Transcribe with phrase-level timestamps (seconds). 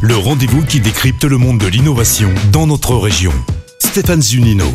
[0.00, 3.32] Le rendez-vous qui décrypte le monde de l'innovation dans notre région.
[3.78, 4.66] Stéphane Zunino.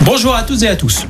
[0.00, 1.06] Bonjour à toutes et à tous.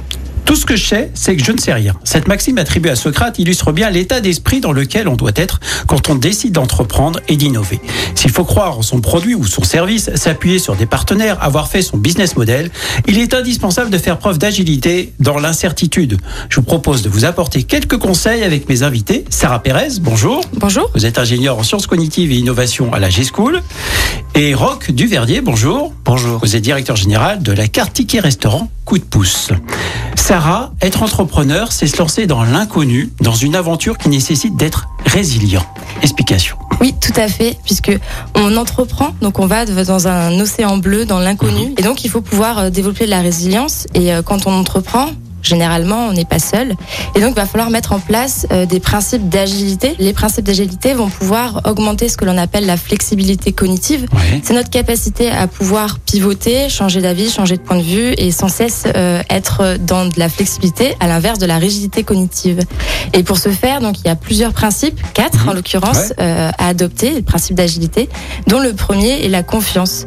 [0.49, 1.93] Tout ce que je sais, c'est que je ne sais rien.
[2.05, 6.09] Cette maxime attribuée à Socrate illustre bien l'état d'esprit dans lequel on doit être quand
[6.09, 7.83] on décide d'entreprendre et d'innover.
[8.15, 11.83] S'il faut croire en son produit ou son service, s'appuyer sur des partenaires, avoir fait
[11.83, 12.71] son business model,
[13.07, 16.17] il est indispensable de faire preuve d'agilité dans l'incertitude.
[16.49, 19.27] Je vous propose de vous apporter quelques conseils avec mes invités.
[19.29, 20.41] Sarah Pérez, bonjour.
[20.55, 20.91] Bonjour.
[20.95, 23.61] Vous êtes ingénieur en sciences cognitives et innovation à la G-School.
[24.35, 25.93] Et Roch Duverdier, bonjour.
[26.07, 26.39] Bonjour.
[26.39, 29.51] Vous êtes directeur général de la carte ticket restaurant Coup de pouce.
[30.29, 35.65] Sarah, être entrepreneur, c'est se lancer dans l'inconnu, dans une aventure qui nécessite d'être résilient.
[36.03, 36.59] Explication.
[36.83, 37.99] Oui, tout à fait, puisque
[38.35, 42.21] on entreprend, donc on va dans un océan bleu, dans l'inconnu, et donc il faut
[42.21, 43.87] pouvoir euh, développer de la résilience.
[43.95, 46.75] Et euh, quand on entreprend, généralement, on n'est pas seul.
[47.15, 49.95] Et donc, il va falloir mettre en place euh, des principes d'agilité.
[49.99, 54.07] Les principes d'agilité vont pouvoir augmenter ce que l'on appelle la flexibilité cognitive.
[54.13, 54.41] Ouais.
[54.43, 58.49] C'est notre capacité à pouvoir pivoter, changer d'avis, changer de point de vue et sans
[58.49, 62.61] cesse euh, être dans de la flexibilité à l'inverse de la rigidité cognitive.
[63.13, 65.49] Et pour ce faire, donc, il y a plusieurs principes, quatre Mhm.
[65.49, 66.15] en l'occurrence, Ouais.
[66.21, 68.09] euh, à adopter, les principes d'agilité,
[68.47, 70.07] dont le premier est la confiance.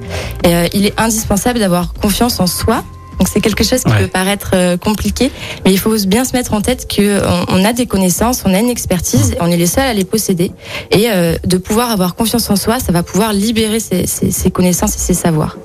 [0.73, 2.83] Il est indispensable d'avoir confiance en soi.
[3.21, 3.99] Donc c'est quelque chose qui Ouais.
[3.99, 5.31] peut paraître euh, compliqué,
[5.63, 8.51] mais il faut bien se mettre en tête que on, on a des connaissances, on
[8.55, 10.51] a une expertise, on est les seuls à les posséder,
[10.89, 14.49] et euh, de pouvoir avoir confiance en soi, ça va pouvoir libérer ses, ses- ses
[14.49, 15.55] connaissances et ses savoirs.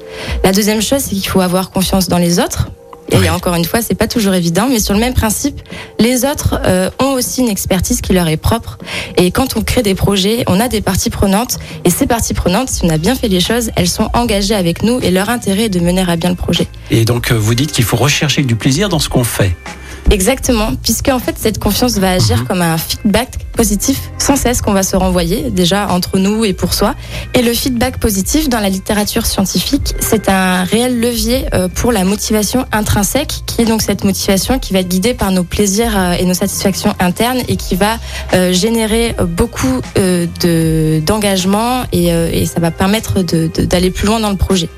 [0.45, 2.69] La deuxième chose, c'est qu'il faut avoir confiance dans les autres.
[3.13, 3.31] Et Oui.
[3.31, 5.61] encore une fois, c'est pas toujours évident, mais sur le même principe,
[5.99, 8.79] les autres euh, ont aussi une expertise qui leur est propre.
[9.17, 11.59] Et quand on crée des projets, on a des parties prenantes.
[11.85, 14.83] Et ces parties prenantes, si on a bien fait les choses, elles sont engagées avec
[14.83, 16.67] nous et leur intérêt est de mener à bien le projet.
[16.91, 19.55] Et donc, euh, vous dites qu'il faut rechercher du plaisir dans ce qu'on fait.
[20.11, 24.73] Exactement, puisque en fait cette confiance va agir comme un feedback positif sans cesse qu'on
[24.73, 26.95] va se renvoyer déjà entre nous et pour soi.
[27.35, 32.05] Et le feedback positif dans la littérature scientifique, c'est un réel levier euh, pour la
[32.05, 36.13] motivation intrinsèque, qui est donc cette motivation qui va être guidée par nos plaisirs euh,
[36.13, 37.99] et nos satisfactions internes et qui va
[38.35, 44.21] euh, générer beaucoup de d'engagement et, et ça va permettre de- de- d'aller plus loin
[44.21, 44.69] dans le projet.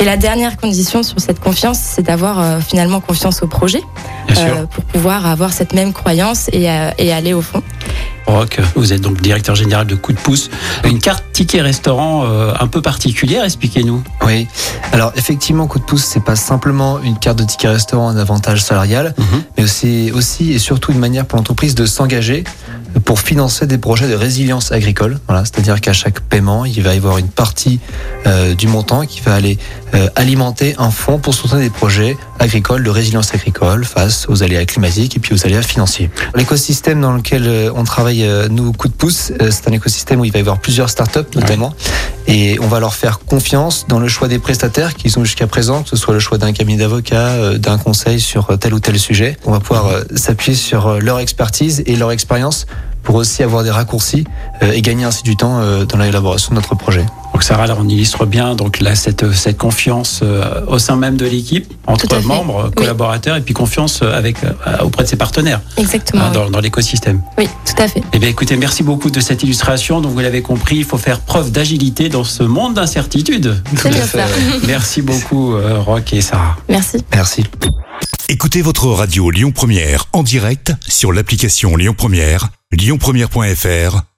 [0.00, 3.82] Et la dernière condition sur cette confiance, c'est d'avoir euh, finalement confiance au projet
[4.30, 7.62] euh, pour pouvoir avoir cette même croyance et, euh, et aller au fond.
[8.28, 10.50] Roch, vous êtes donc directeur général de Coup de pouce.
[10.84, 14.02] Une carte ticket restaurant euh, un peu particulière, expliquez-nous.
[14.26, 14.46] Oui.
[14.92, 18.62] Alors effectivement, coup de pouce, c'est pas simplement une carte de ticket restaurant, un avantage
[18.62, 19.42] salarial, Mhm.
[19.56, 22.44] mais c'est aussi et surtout une manière pour l'entreprise de s'engager
[23.04, 25.20] pour financer des projets de résilience agricole.
[25.28, 27.80] Voilà, c'est-à-dire qu'à chaque paiement, il va y avoir une partie
[28.26, 29.58] euh, du montant qui va aller
[29.94, 34.64] euh, alimenter un fonds pour soutenir des projets agricoles de résilience agricole face aux aléas
[34.64, 36.10] climatiques et puis aux aléas financiers.
[36.34, 40.20] L'écosystème dans lequel euh, on travaille, euh, nous, coup de pouce, euh, c'est un écosystème
[40.20, 41.74] où il va y avoir plusieurs startups notamment.
[42.26, 45.82] Et on va leur faire confiance dans le choix des prestataires qu'ils ont jusqu'à présent,
[45.82, 49.36] que ce soit le choix d'un cabinet d'avocats, d'un conseil sur tel ou tel sujet.
[49.46, 52.66] On va pouvoir s'appuyer sur leur expertise et leur expérience
[53.02, 54.24] pour aussi avoir des raccourcis
[54.60, 57.06] et gagner ainsi du temps dans l'élaboration de notre projet.
[57.38, 61.16] Donc Sarah, là, on illustre bien donc là cette cette confiance euh, au sein même
[61.16, 62.74] de l'équipe entre membres, Oui.
[62.74, 64.50] collaborateurs et puis confiance euh, avec euh,
[64.82, 66.24] auprès de ses partenaires Exactement.
[66.24, 66.34] hein, oui.
[66.34, 67.22] dans, dans l'écosystème.
[67.38, 68.02] Oui, tout à fait.
[68.12, 70.00] Eh bien, écoutez, merci beaucoup de cette illustration.
[70.00, 73.62] Donc, vous l'avez compris, il faut faire preuve d'agilité dans ce monde d'incertitude.
[74.66, 76.56] Merci beaucoup, euh, Roch et Sarah.
[76.68, 77.04] Merci.
[77.14, 77.44] Merci.
[78.28, 84.07] Écoutez votre radio Lyon Première en direct sur l'application Lyon Première, lyonpremière.fr